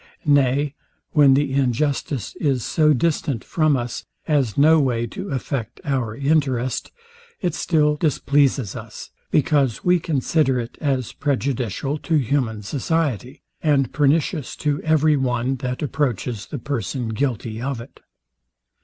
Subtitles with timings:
[0.25, 0.73] Nay
[1.11, 6.89] when the injustice is so distant from us, as no way to affect our interest,
[7.39, 14.55] it still displeases us; because we consider it as prejudicial to human society, and pernicious
[14.55, 17.99] to every one that approaches the person guilty of it.